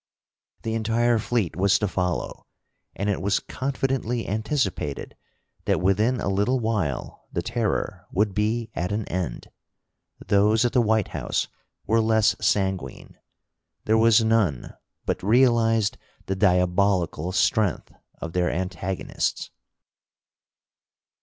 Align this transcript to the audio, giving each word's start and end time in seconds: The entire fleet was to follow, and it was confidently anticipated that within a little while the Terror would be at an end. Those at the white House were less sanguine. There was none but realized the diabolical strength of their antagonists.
The 0.63 0.73
entire 0.73 1.19
fleet 1.19 1.55
was 1.55 1.77
to 1.77 1.87
follow, 1.87 2.47
and 2.95 3.07
it 3.07 3.21
was 3.21 3.39
confidently 3.39 4.27
anticipated 4.27 5.15
that 5.65 5.79
within 5.79 6.19
a 6.19 6.27
little 6.27 6.59
while 6.59 7.27
the 7.31 7.43
Terror 7.43 8.07
would 8.11 8.33
be 8.33 8.71
at 8.73 8.91
an 8.91 9.05
end. 9.09 9.51
Those 10.25 10.65
at 10.65 10.73
the 10.73 10.81
white 10.81 11.09
House 11.09 11.49
were 11.85 12.01
less 12.01 12.35
sanguine. 12.43 13.15
There 13.85 13.95
was 13.95 14.23
none 14.23 14.75
but 15.05 15.21
realized 15.21 15.99
the 16.25 16.35
diabolical 16.35 17.31
strength 17.31 17.93
of 18.19 18.33
their 18.33 18.49
antagonists. 18.49 19.51